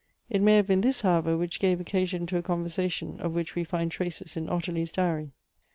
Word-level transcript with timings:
It 0.31 0.41
may 0.41 0.55
have 0.55 0.65
been 0.65 0.81
this, 0.81 1.01
however, 1.01 1.37
which 1.37 1.59
gave 1.59 1.79
occasion 1.79 2.25
to 2.25 2.37
a 2.37 2.41
conversation 2.41 3.19
of 3.19 3.35
which 3.35 3.53
we 3.53 3.63
find 3.63 3.91
traces 3.91 4.35
in 4.35 4.49
Ottilie's 4.49 4.91
diary. 4.91 5.29